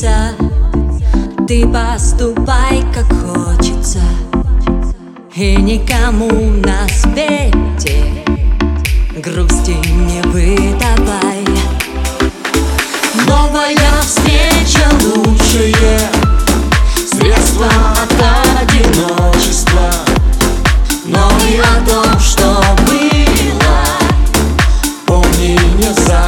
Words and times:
Ты 0.00 1.66
поступай, 1.66 2.82
как 2.94 3.04
хочется 3.20 4.00
И 5.36 5.56
никому 5.56 6.30
на 6.30 6.88
свете 6.88 8.24
Грусти 9.18 9.76
не 10.06 10.22
выдавай 10.22 11.44
Новая 13.26 14.00
встреча 14.00 14.88
лучшее 15.04 16.00
Средство 16.94 17.66
от 17.66 18.62
одиночества. 18.62 19.92
Но 21.04 21.30
и 21.46 21.58
о 21.58 21.86
том, 21.86 22.18
что 22.18 22.64
было. 22.86 23.84
Помни, 25.06 25.58
не 25.76 25.92
забывай 25.92 26.19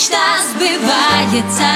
Мечта 0.00 0.38
сбывается. 0.54 1.72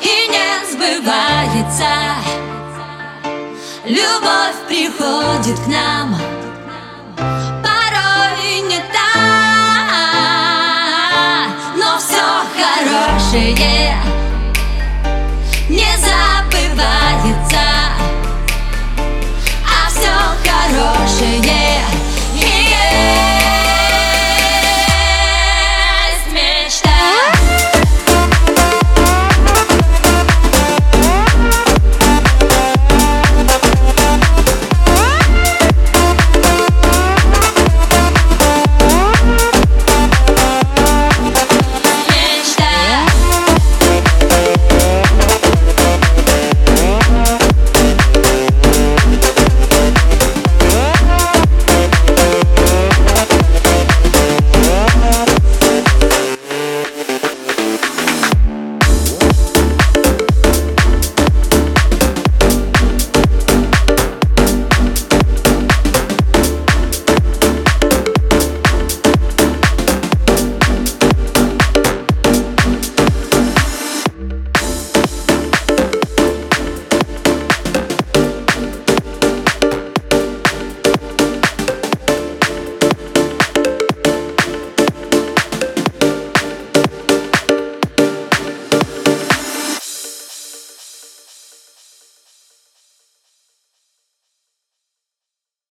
И 0.00 0.26
не 0.26 0.50
сбывается. 0.72 1.92
Любовь 3.84 4.58
приходит 4.66 5.56
к 5.60 5.66
нам. 5.68 6.16
Порой 7.62 8.60
не 8.62 8.78
так 8.92 9.06
Но 11.76 11.96
все 11.98 12.26
хорошее 12.58 13.54